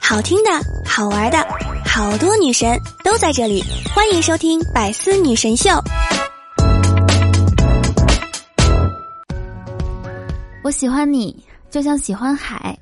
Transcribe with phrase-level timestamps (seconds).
[0.00, 0.50] 好听的，
[0.84, 1.38] 好玩的，
[1.86, 3.62] 好多女神都在这里，
[3.94, 5.70] 欢迎收听《百思女神秀》。
[10.64, 12.76] 我喜欢你，就像喜欢海。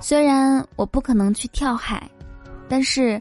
[0.00, 2.02] 虽然我不可能去跳海，
[2.66, 3.20] 但是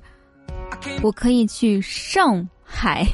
[1.02, 3.06] 我可以去上海。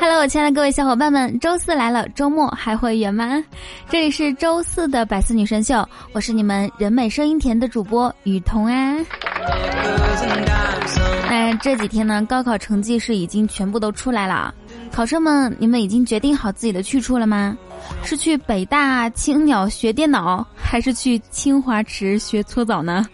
[0.00, 3.42] Hello，我亲爱的各位小伙伴们，周四来了，周末还会远吗？
[3.90, 8.96] 这里是周四的百思女神秀，我是你们人美声音甜的主播雨桐啊。
[11.28, 14.54] 哎，这几天呢，高考成绩是已经全部都出来了，
[14.92, 17.58] 考生们，你们已经决定好自己的去处了吗？
[18.04, 23.04] 是去北大青鸟学电脑，还是去清华池学搓澡呢？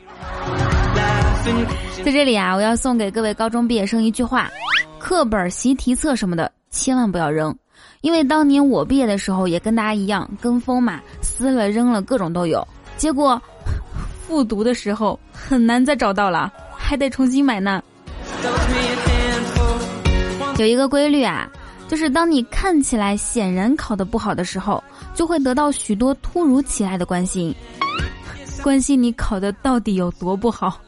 [2.04, 4.50] 在这里啊，我要送给各位高中毕业生一句话：
[4.98, 6.50] 课本、习题册什么的。
[6.74, 7.56] 千万不要扔，
[8.00, 12.66] 因为当年我毕业的时候也跟大家一样跟风嘛，撕了扔了各种都有。
[12.96, 13.40] 结果
[14.26, 17.80] 复读的时候很难再找到了，还得重新买呢。
[20.58, 21.48] 有一个规律啊，
[21.88, 24.82] 就是当你看起来显然考得不好的时候，
[25.14, 27.54] 就会得到许多突如其来的关心，
[28.62, 30.80] 关心你考的到底有多不好。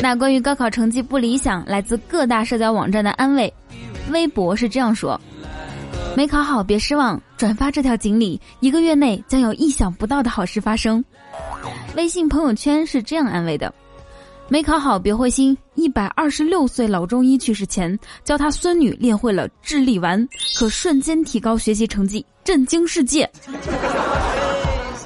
[0.00, 3.52] 那关于高考成绩不理想，来自各大社交网站的安慰，
[4.10, 5.20] 微博是这样说：
[6.16, 11.04] 没考好别失望，转发这条锦鲤，一个月内将有意想不到的好事发生。
[11.96, 13.74] 微信朋友圈是这样安慰的：
[14.48, 20.26] 没考好别灰心，一百二十六岁老中医去世前，教他孙女练会了智力丸，
[20.56, 23.28] 可瞬间提高学习成绩，震惊世界。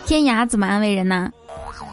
[0.05, 1.33] 天涯怎么安慰人呢？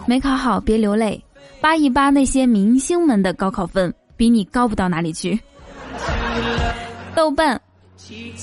[0.05, 1.23] 没考好别流泪。
[1.61, 5.37] 扒一扒那些明星们的高考分，比你高不到哪里去。
[7.13, 7.59] 豆瓣，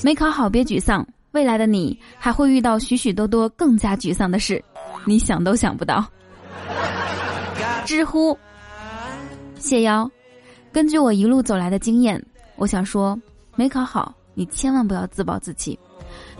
[0.03, 4.63] 没考好别沮丧，未来的你还会遇到许许多多更加沮丧的事，
[5.05, 6.05] 你想都想不到。
[7.85, 8.37] 知乎，
[9.57, 10.09] 谢邀，
[10.71, 12.23] 根据我一路走来的经验，
[12.55, 13.19] 我想说，
[13.55, 15.77] 没考好，你千万不要自暴自弃，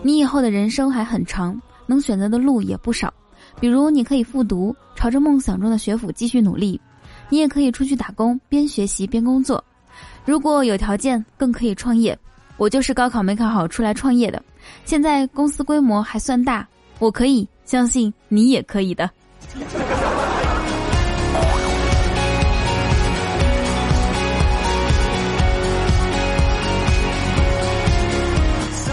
[0.03, 3.11] 你以后的人生还很长，能选择的路也不少。
[3.59, 6.79] 比如，你可以复读，朝着梦想中的学府继续努力；
[7.27, 9.63] 你也可以出去打工，边学习边工作。
[10.25, 12.17] 如果有条件，更可以创业。
[12.57, 14.41] 我就是高考没考好出来创业的，
[14.85, 16.67] 现在公司规模还算大，
[16.99, 19.09] 我可以相信你也可以的。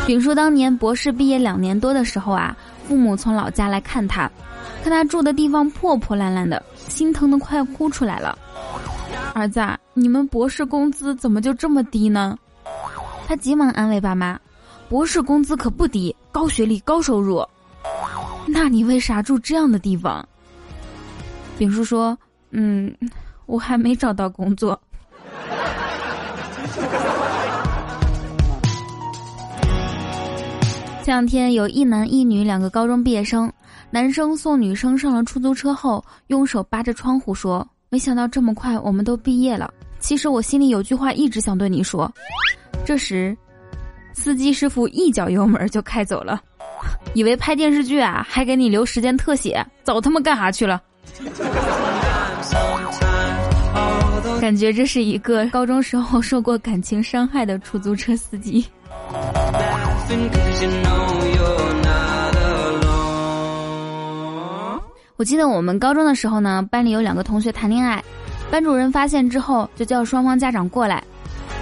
[0.06, 2.54] 丙叔当年博士毕业两年多的时候啊，
[2.86, 4.30] 父母从老家来看他。
[4.84, 8.38] 看他住的地方破破烂烂的，心疼的快哭出来了。
[9.32, 12.36] 儿子，你们博士工资怎么就这么低呢？
[13.26, 14.38] 他急忙安慰爸妈
[14.86, 17.42] ：“博士工资可不低，高学历高收入。”
[18.46, 20.22] 那你为啥住这样的地方？
[21.56, 22.14] 丙叔说
[22.52, 22.94] ：“嗯，
[23.46, 24.78] 我还没找到工作。”
[31.02, 33.50] 前两天有一男一女两个高中毕业生。
[33.94, 39.72] 男生送女生上了出租车后，用手扒着窗户说：“没想到这么快我们都毕业了。
[40.00, 42.12] 其实我心里有句话一直想对你说。”
[42.84, 43.36] 这时，
[44.12, 46.42] 司机师傅一脚油门就开走了，
[47.14, 50.82] 以为拍电视剧啊，还给你留时间特写，早他妈干啥去了？
[54.40, 58.66] 感觉这是一个高中时候受过感情伤害的出租车司机。
[65.24, 68.04] 我记得我们高中的时候呢，班里有两个同学谈恋爱，
[68.50, 71.02] 班主任发现之后就叫双方家长过来，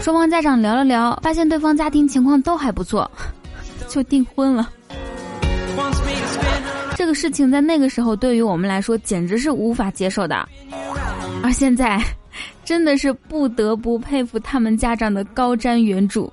[0.01, 3.09] 双方家长聊了聊，发现对方家庭情况都还不错，
[3.89, 4.69] 就订婚了。
[6.97, 10.45] 这个事情在那个时候对于我们来说简直是无法接受的，
[11.45, 12.03] 而现在，
[12.65, 16.29] 真的是不得不佩服他们家长的高瞻远瞩。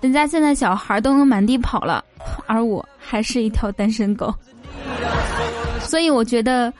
[0.00, 2.04] 人家现在小孩都能满地跑了，
[2.46, 4.32] 而我还是一条单身狗。
[5.84, 6.72] 所以我觉得，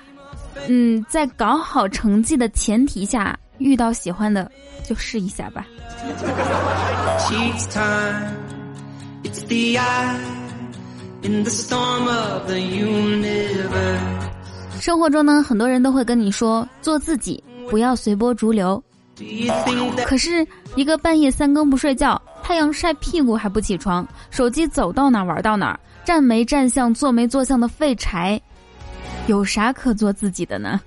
[0.68, 4.50] 嗯，在搞好成绩的前提下，遇到喜欢的
[4.84, 5.66] 就试一下吧。
[14.80, 18.82] 生活中呢，很多人都会跟你说做自己，不要随波逐流。
[20.06, 20.44] 可是，
[20.74, 28.40] 一个半夜三更不睡觉，太阳晒屁股还不起床，手机走到哪玩到哪，站没站相，坐没坐相的废柴。
[29.26, 30.80] 有啥可做自己的呢？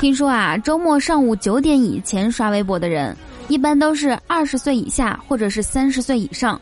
[0.00, 3.14] 听说啊，周末上午九点以前刷微博的人，
[3.48, 6.58] 一般都是二十岁以下或者是三十岁以上。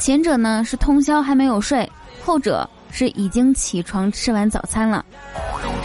[0.00, 1.88] 前者呢是通宵还没有睡，
[2.24, 5.04] 后者是已经起床吃完早餐了。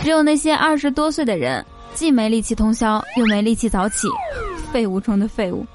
[0.02, 1.64] 只有那些二十多岁的人，
[1.94, 4.08] 既没力气通宵，又没力气早起，
[4.76, 5.66] 废物中的废物。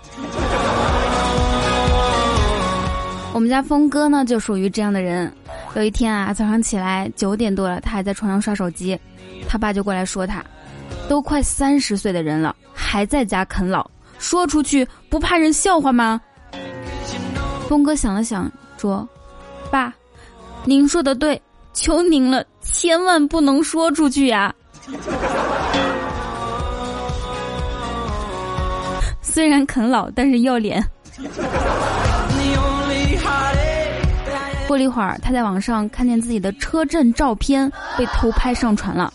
[3.32, 5.32] 我们家峰哥呢，就属于这样的人。
[5.74, 9.00] 有一天啊，早上起来九点多了，他还在床上刷手机，
[9.48, 10.44] 他爸就过来说他。
[11.08, 16.20] 都快三十岁的人了，还在家啃老，说出去不怕人笑话吗？
[17.70, 19.08] 峰哥想了想，说
[19.72, 19.94] ：“爸，
[20.66, 21.40] 您说的对，
[21.72, 24.54] 求您了，千万不能说出去呀。
[29.30, 30.84] 虽然啃老，但是要脸。”
[34.66, 39.12] 过了一会儿，他在网上看见自己的车震照片被偷拍上传了。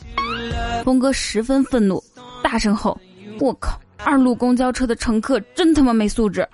[0.84, 2.04] 峰哥十分愤怒，
[2.44, 3.00] 大声吼
[3.40, 3.80] ：“我靠！
[4.04, 6.48] 二路公交车的乘客真他妈没素质！”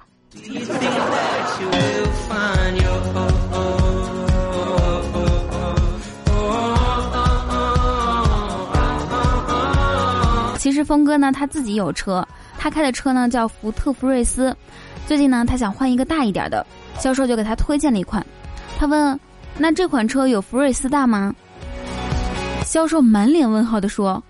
[10.57, 12.25] 其实峰哥呢，他自己有车，
[12.61, 14.55] 他开的车呢叫福特福睿斯。
[15.07, 16.63] 最近呢，他想换一个大一点的，
[16.99, 18.23] 销售就给他推荐了一款。
[18.77, 19.19] 他问
[19.57, 21.33] ：“那这款车有福睿斯大吗？”
[22.63, 24.23] 销售满脸问号的说：“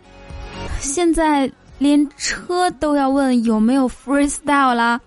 [0.80, 4.98] 现在连车都要问有没有 freestyle 啦。”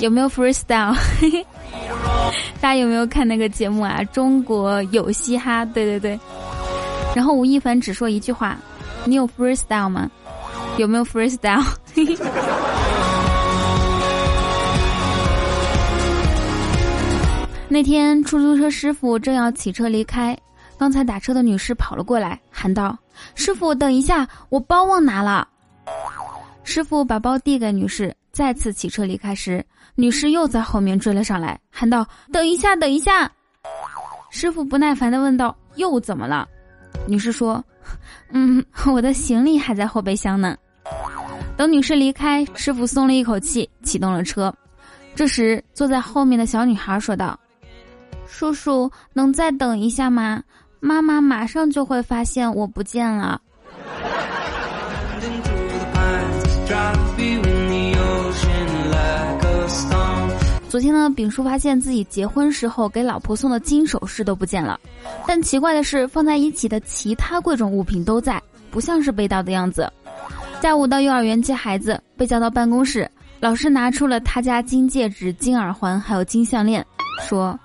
[0.00, 0.96] 有没有 freestyle？
[2.60, 4.02] 大家有没有看那个节目啊？
[4.12, 6.18] 中国有嘻哈，对对对。
[7.14, 8.56] 然后吴亦凡只说一句话
[9.04, 10.10] ：“你有 freestyle 吗？
[10.76, 11.64] 有没有 freestyle？”
[17.70, 20.34] 那天出租车师傅正要骑车离开，
[20.78, 22.96] 刚才打车的女士跑了过来，喊道
[23.34, 25.46] ：“师傅，等一下，我包忘拿了。”
[26.64, 29.64] 师傅把包递给女士，再次骑车离开时，
[29.96, 33.30] 女士又在后面追了上来，喊道：“等一下，等一下！”
[34.30, 36.48] 师傅不耐烦地问道：“又怎么了？”
[37.08, 37.64] 女士说
[38.30, 40.56] ：“嗯，我的行李还在后备箱呢。”
[41.56, 44.54] 等女士离开，师傅松了一口气，启动了车。
[45.14, 47.38] 这时，坐在后面的小女孩说道。
[48.26, 50.42] 叔叔，能再等一下吗？
[50.80, 53.40] 妈妈马上就会发现我不见了。
[60.78, 64.78] 昨天呢，丙叔发现自己结婚时候给老婆送的金首饰都不见了，
[65.26, 68.40] 但奇怪的是，放在一起的其他贵重物品都在，
[68.70, 69.92] 不像是被盗的样子。
[70.62, 73.10] 下午到幼儿园接孩子，被叫到办公室，
[73.40, 76.86] 老师拿出了他家金戒指、金耳环还有金项链，
[77.28, 77.58] 说。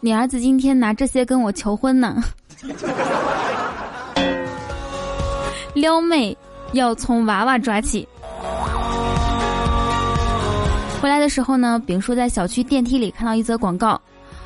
[0.00, 2.20] 你儿子今天拿这些跟我求婚呢，
[5.72, 6.36] 撩妹
[6.72, 8.08] 要从娃娃抓起。
[11.00, 13.98] 回来的时候呢，丙叔在小区电梯里看到一则广告：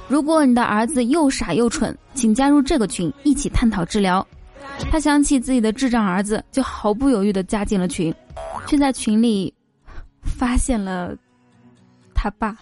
[0.07, 4.25] 如果你的儿子又傻又蠢，请加入这个群，一起探讨治疗。
[4.91, 8.15] 他想起自己的智障儿子，就毫不犹豫地加进了群，
[8.69, 9.53] 却在群里
[10.23, 11.13] 发现了
[12.15, 12.57] 他爸。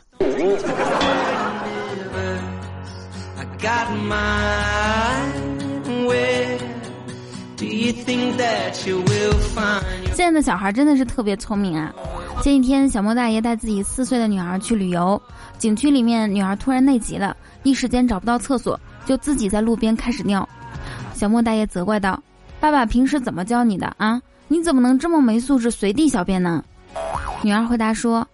[10.15, 11.93] 现在的小孩真的是特别聪明啊！
[12.43, 15.21] 前几天，小莫大爷带自己四岁的女儿去旅游，
[15.59, 20.49] 景区里面，女儿突然内急了，一时间找不到厕所，就自己在路边开始尿。
[21.15, 22.21] 小莫大爷责怪道
[22.59, 24.21] ：“爸爸平时怎么教你的啊？
[24.49, 26.65] 你怎么能这么没素质，随地小便呢？”
[27.43, 28.27] 女儿回答说。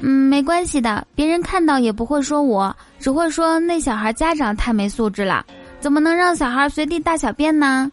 [0.00, 5.42] 嗯，没关系的，别人看到也不会说我，只会说那小孩家长太没素质了，
[5.80, 7.90] 怎么能让小孩随地大小便呢？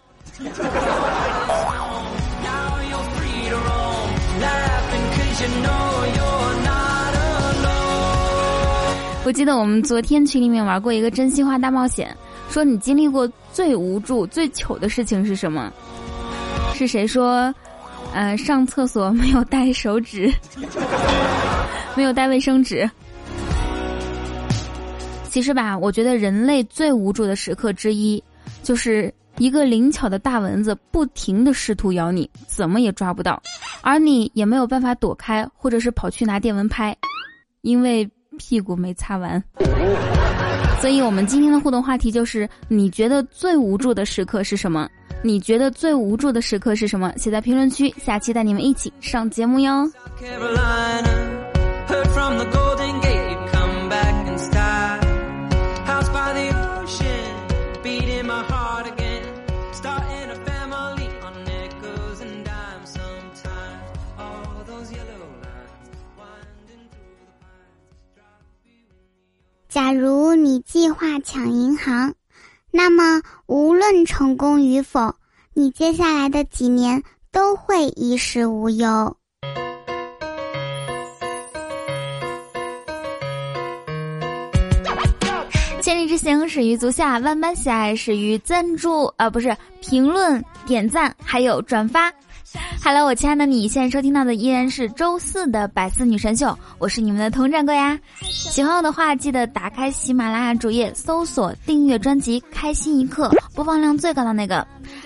[9.26, 12.16] 我记得我们昨天群里面玩过一个真心话大冒险，
[12.50, 15.72] 说你经历过最无助、最糗的事情是什么？
[16.74, 17.54] 是谁说，
[18.14, 20.34] 呃，上厕所没有带手纸？
[21.96, 22.90] 没有带卫生纸。
[25.30, 28.22] 其实吧，我觉得人类最无助的时刻之一，
[28.64, 33.42] 就是一个灵巧的大蚊子不停的试图咬你，怎么也抓不到，
[33.82, 36.96] 而你也没有办法躲开，或者是跑去拿电蚊拍，
[37.62, 39.44] 因为屁股没擦完。
[40.80, 44.88] 所以，我们今天的互动话题就是：你觉得最无助的时刻是什么？
[45.24, 47.14] 你觉得最无助的时刻是什么？
[47.16, 49.90] 写在评论区，下期带你们一起上节目哟
[52.14, 53.13] from the golden gate。
[69.74, 72.14] 假如你计划抢银行，
[72.70, 75.16] 那么无论成功与否，
[75.56, 77.02] 你接下来的几年
[77.32, 79.18] 都会衣食无忧。
[85.82, 92.14] 千里之行始于足下，万般喜爱始于赞助啊，不是评论、点赞，还有转发。
[92.84, 97.98] Hello，我亲爱的你，现在收听到的依然是周四的百思女神秀，我是你们的佟掌柜呀。
[98.22, 104.66] 喜欢我的话，记得打开喜马拉雅主页，搜索订阅专辑《开心一刻》，播放量最高的那个。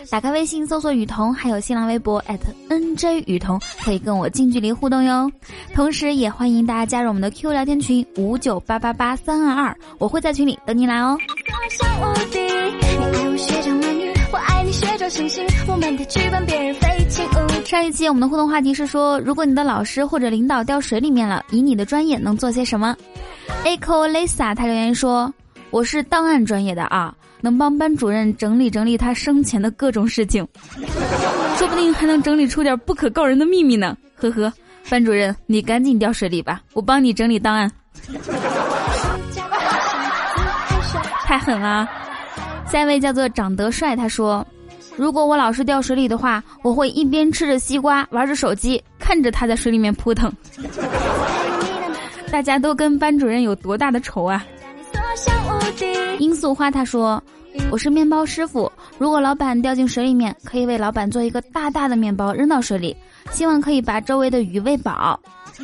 [0.09, 2.21] 打开微信搜索雨桐，还有新浪微博
[2.69, 5.31] @nj 雨桐，可以跟我近距离互动哟。
[5.73, 11.17] 同时，也欢迎大家加入我们的 Q 聊天群五九八八八三二二，我会在群里等你来哦。
[17.67, 22.95] 上一期我们的互动话题是说，如果你的老师或者领导掉水里面了，以你的专业能做些什么
[23.65, 25.33] ？Echo Lisa 他留言说
[25.69, 30.47] ：“我是档案专业的啊，能帮班主任整理整理他生前的各种事情，
[31.57, 34.53] 说不定还能整理出点不可告人的秘密呢。”呵呵，
[34.89, 37.69] 班主任你赶紧掉水里吧，我帮你整理档案。
[41.25, 41.85] 太狠了。
[42.71, 44.47] 下一位叫做长得帅，他说
[44.97, 50.29] ：“如果我老是掉水里的话，我会一边吃着西瓜，玩着手机，看着他在水里面扑腾。”
[52.31, 54.43] 大家都跟班主任有多大的仇啊？
[56.19, 57.23] 罂粟花他说
[57.71, 62.97] ：“我是面包师傅，如果老板掉进水里面，可以为老板做一个大大的面包扔到水里，
[63.31, 65.19] 希望可以把周围的鱼喂饱。”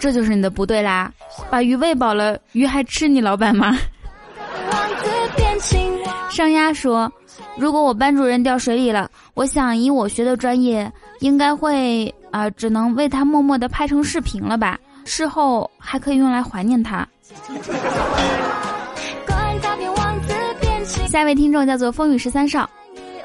[0.00, 1.12] 这就是你的不对啦！
[1.50, 3.78] 把鱼喂饱了，鱼还吃你老板吗？
[6.36, 7.10] 上鸭说
[7.56, 14.78] ：“如果我班主任掉水里了，我想以我学的专业，应该会啊，只能为他默默的拍成视频了吧？
[15.06, 17.08] 事后还可以用来怀念他。”
[21.08, 22.68] 下一位听众叫做风雨十三少，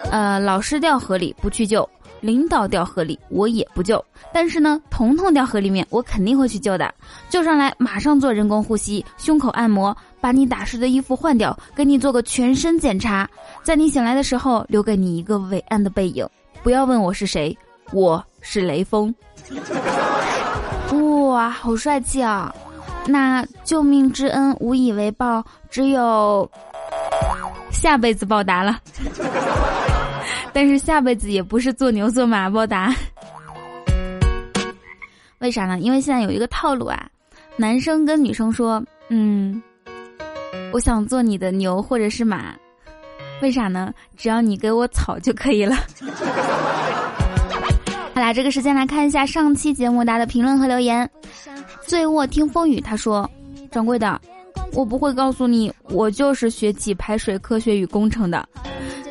[0.09, 1.87] 呃，老师掉河里不去救。
[2.21, 4.05] 领导掉河里，我也不救。
[4.31, 6.93] 但是呢，彤彤掉河里面，我肯定会去救的。
[7.31, 13.27] 救上来，马上做人工呼吸、胸口按摩，把你打湿的衣服换掉，给你做个全身检查。
[13.63, 16.25] 在你醒来的时候，留给你一个伟岸的背影。
[16.63, 17.57] 不要问我是谁，
[17.91, 19.13] 我是雷锋。
[21.27, 22.53] 哇，好帅气啊！
[23.07, 26.49] 那救命之恩无以为报，只有
[27.71, 28.79] 下辈子报答了。
[30.53, 32.93] 但是下辈子也不是做牛做马报答，
[35.39, 35.79] 为啥呢？
[35.79, 37.07] 因为现在有一个套路啊，
[37.55, 39.61] 男生跟女生说：“嗯，
[40.71, 42.53] 我想做你的牛或者是马，
[43.41, 43.93] 为啥呢？
[44.15, 45.75] 只要你给我草就可以了。
[48.13, 51.09] ”好啦，这个时间来看一下上期节目大家的评论和留言。
[51.85, 53.29] 醉卧听风雨他说
[53.71, 54.19] ：“掌柜的，
[54.73, 58.47] 我不会告诉你，我就是学起排水科学与工程的。”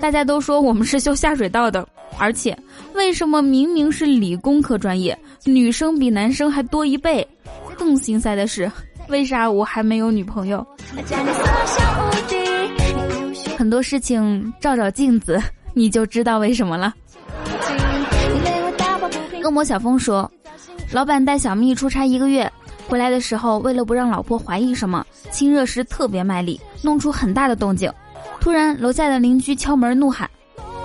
[0.00, 1.86] 大家都说我们是修下水道的，
[2.18, 2.56] 而且
[2.94, 7.26] 为什么明明是理工科专业，女生比男生还多一倍？
[7.76, 8.70] 更心塞的是，
[9.10, 10.64] 为啥我还没有女朋友？
[13.58, 15.40] 很多事情照照镜子，
[15.74, 16.94] 你就知道为什么了。
[19.44, 20.30] 恶魔小峰说，
[20.92, 22.50] 老板带小蜜出差一个月，
[22.88, 27.92] 回来的时候为了不让老婆怀疑什么，亲热时特别卖力，弄出很大的动静。
[28.40, 30.30] 突然，楼下的邻居敲门怒喊：“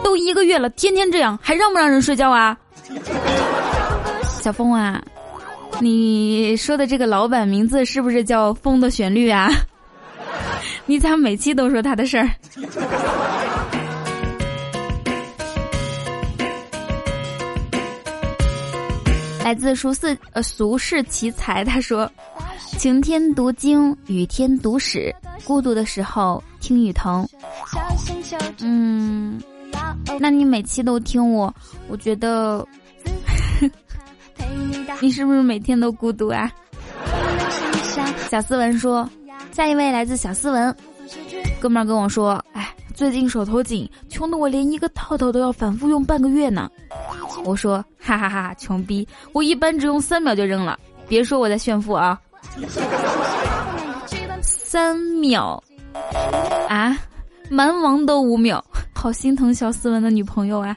[0.03, 2.57] 都一个月了，天天这样，还让不让人睡觉啊？”
[4.41, 5.01] 小峰啊，
[5.81, 9.49] 你说的这个老板名字是不是叫《风的旋律》啊？
[10.85, 12.29] 你咋每期都说他的事儿？
[19.43, 22.09] 来自俗世呃俗世奇才，他说
[22.79, 25.13] ：“晴天读经，雨天读史，
[25.43, 27.29] 孤独的时候听雨桐。”
[28.61, 29.39] 嗯，
[30.19, 31.53] 那你每期都听我，
[31.87, 32.65] 我觉得
[34.99, 36.51] 你是不是每天都孤独啊？
[38.29, 39.09] 小斯文说
[39.51, 40.75] ：“下一位来自小斯文，
[41.59, 46.69] 哥们儿跟我说，哎，最近手头紧，穷的我连一个套套都要反复用半个月呢。”
[47.45, 49.07] 我说：“哈哈哈，穷逼！
[49.31, 52.19] 我一般只用三秒就扔了，别说我在炫富啊。”
[54.41, 55.63] 三秒
[56.67, 56.97] 啊！
[57.49, 58.63] 蛮王都五秒，
[58.93, 60.75] 好心疼小斯文的女朋友啊！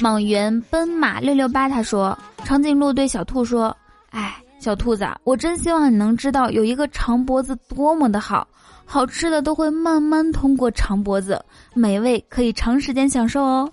[0.00, 3.76] 莽原奔马六六八他说，长颈鹿对小兔说
[4.10, 8.46] ：“哎，小兔子，我真希望你能知道，有一个长脖子多么的好，
[8.84, 13.68] 好吃的都会慢慢通过长脖子，美味可以长时间享受哦。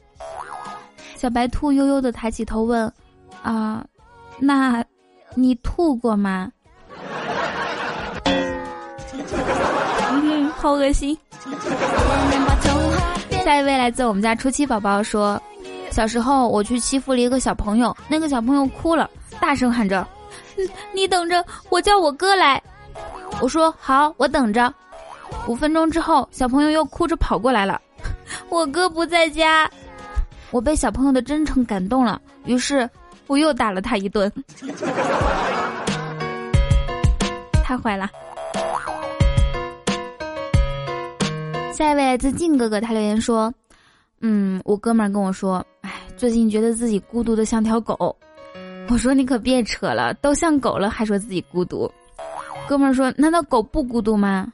[1.16, 2.92] 小白兔悠悠的抬起头问
[3.44, 3.86] ：“啊，
[4.40, 4.84] 那，
[5.36, 6.52] 你吐过吗？”
[10.10, 11.16] 嗯，好恶心。
[13.46, 15.40] 下一位来自我们家初七宝宝说
[15.94, 19.08] ：“小时候我去欺负了一个小朋友，那个小朋友哭了，
[19.40, 20.04] 大声喊着
[20.92, 22.60] ：‘你等着，我叫我哥来。’
[23.40, 24.74] 我说好，我等着。
[25.48, 27.80] 五分钟之后，小朋友又哭着跑过来了，
[28.50, 29.70] 我哥不在家。
[30.50, 32.90] 我被小朋友的真诚感动了，于是
[33.28, 34.32] 我又打了他一顿，
[37.64, 38.10] 太坏了。”
[41.76, 43.54] 下一位来自静哥哥，他留言说
[44.22, 48.16] ：“嗯，我哥们儿跟我说，哎，最近觉得自己孤独的像条狗。
[48.90, 51.92] 我说你可别扯了，都像狗了还说自己孤独。
[52.66, 54.48] 哥们儿说，难道狗不孤独吗？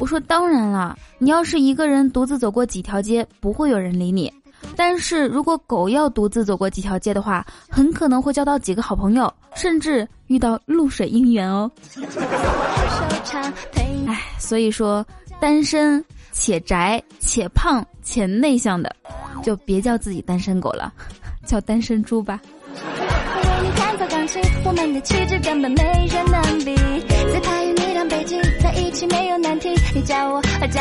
[0.00, 4.28] 我说当然了，你要是一个人独自走过几条街，不会有人理你；
[4.74, 11.70] 但是如果狗要独自走过几条街的话，很可能会交到几个好朋友，甚至遇到露水姻缘哦。
[14.08, 15.06] 哎，所以说
[15.40, 18.94] 单身。”且宅且胖且内向的，
[19.42, 20.92] 就别叫自己单身狗了，
[21.46, 22.40] 叫单身猪吧。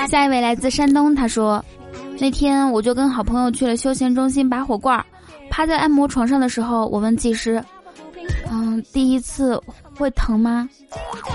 [0.08, 1.64] 下一位来自山东，他说
[2.20, 5.04] ：“那天我就跟好朋友去了休闲中心拔火罐，
[5.50, 7.64] 趴在按摩床上的时候，我问技师
[8.52, 9.62] ：‘嗯，第一次
[9.96, 10.68] 会疼吗？’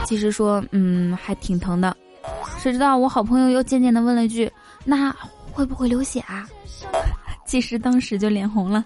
[0.05, 1.97] 技师说：‘嗯，还挺疼的。’”
[2.59, 4.51] 谁知道我好朋友又渐渐的问了一句
[4.85, 5.15] ：“那
[5.53, 6.49] 会不会流血啊？”
[7.45, 8.85] 其实当时就脸红了。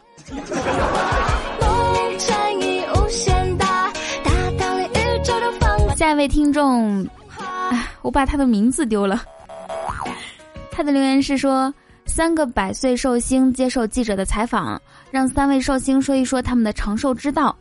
[5.97, 7.07] 下一位听众，
[7.39, 9.23] 哎，我把他的名字丢了。
[10.71, 11.73] 他的留言是说：
[12.07, 17.55] 三个百岁寿星接受记者的采访，让三位寿星说一说他们的长寿之道。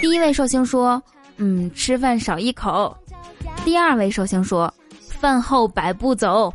[0.00, 1.02] 第一位寿星说
[1.36, 2.96] ：“嗯，吃饭少一口。”
[3.64, 4.72] 第二位寿星说。
[5.20, 6.50] 饭后百步走，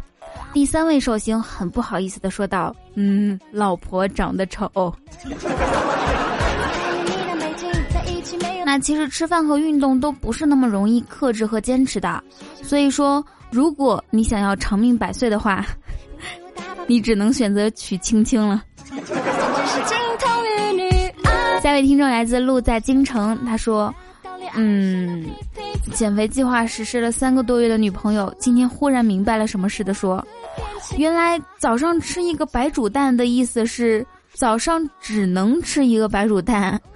[0.52, 4.68] 第三位寿星很不好意思的说道：“嗯，老婆长得丑。”
[8.66, 12.24] 那其实吃饭和运动都不是那么容易克制和坚持的，
[12.64, 15.64] 所以说，如果你想要长命百岁的话，
[16.88, 18.64] 你只能选择娶青青了。
[21.62, 23.94] 下一位听众来自路在京城，他说
[24.58, 25.24] ：“嗯。”
[25.94, 30.26] 减肥计划实施了三个多月的女朋友，今天忽然明白了什么似的说
[30.98, 36.80] ：“原来早上吃一个白煮蛋的意思是早上只能吃一个白煮蛋。”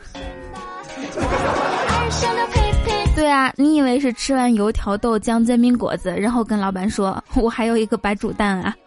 [3.16, 8.76] 对啊，你以为是吃完油条、豆浆、煎饼果子，然后跟老板说：“我还有一个白煮蛋啊。”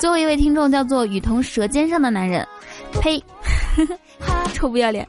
[0.00, 2.46] 最后一位听众叫做雨桐舌尖上的男人，
[3.00, 3.22] 呸，
[4.54, 5.08] 臭不要脸。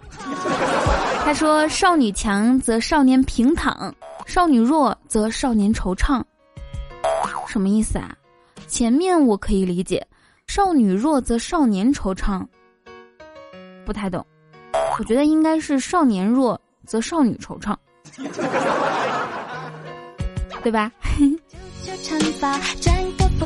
[1.24, 3.94] 他说：“少女强则少年平躺，
[4.26, 6.22] 少女弱则少年惆怅。”
[7.48, 8.16] 什么意思啊？
[8.68, 10.06] 前面我可以理解
[10.48, 12.44] ，“少女弱则少年惆怅”，
[13.86, 14.26] 不太懂。
[15.00, 17.76] 我觉得应该是“少年弱则少女惆怅”，
[20.64, 20.92] 对吧？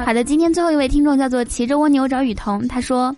[0.06, 3.16] 好的，今天最后一位听众叫做骑着蜗牛找雨桐，他说：“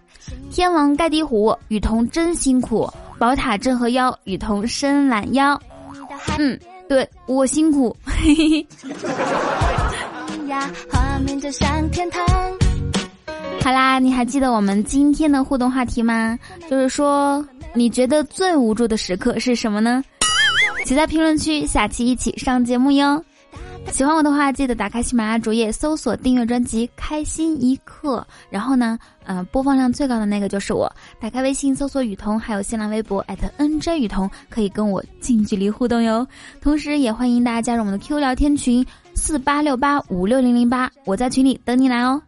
[0.52, 5.60] 天王盖地虎，雨桐真辛苦。”宝塔镇河妖，雨桐伸懒腰。
[6.38, 7.96] 嗯，对我辛苦。
[13.64, 16.38] 好啦，你还记得我们今天的互动话题吗？
[16.70, 20.04] 就是说，你觉得最无助的时刻是什么呢？
[20.86, 23.24] 请在评论区，下期一起上节目哟。
[23.92, 30.92] 喜欢我的话，记得打开喜马拉雅主页，搜索订阅专辑《开心一刻》，然后呢，嗯，播放量最高的那个就是我。
[31.18, 33.26] 打开微信搜索雨桐，还有新浪微博
[33.58, 36.28] @nj 雨桐，可以跟我近距离互动哟。
[36.60, 42.22] 同时，也欢迎大家加入我们的 Q 聊天群四八六八五六零零八，我在群里等你来哦。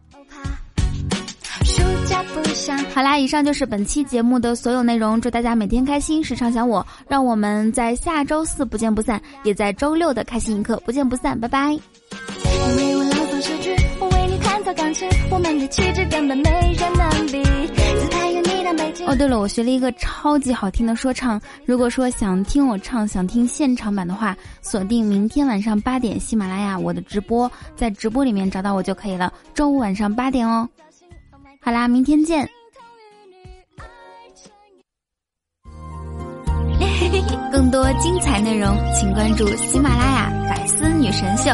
[2.94, 5.20] 好啦，以上就是本期节目的所有内容。
[5.20, 6.84] 祝大家每天开心，时常想我。
[7.08, 11.38] 让我们在下周四不见不散，也在周六的开心一刻不见不散。
[11.38, 11.78] 拜拜。
[19.06, 21.40] 哦，对了，我学了一个超级好听的说唱。
[21.64, 29.32] 如果说想听我唱，想听现场版的话，锁定明天晚上八点喜马拉雅我的直播，在直播里面找到我就可以了。
[29.54, 30.68] 周五晚上八点哦。
[31.68, 32.48] 好啦，明天见。
[37.52, 41.50] 更多精彩内容，请关注喜马拉雅《百思女神秀》。